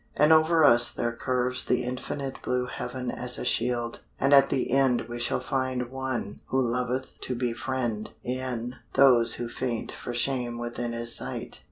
[0.15, 4.71] And over us there curves the infinite Blue heaven as a shield, and at the
[4.71, 10.57] end We shall find One who loveth to befriend E'en those who faint for shame
[10.57, 11.59] within His sight.